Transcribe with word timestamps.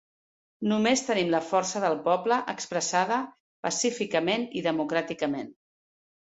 Només 0.69 1.03
tenim 1.09 1.27
la 1.33 1.41
força 1.49 1.81
del 1.83 1.97
poble 2.07 2.39
expressada 2.53 3.19
pacíficament 3.67 4.49
i 4.61 4.65
democràticament. 4.71 5.55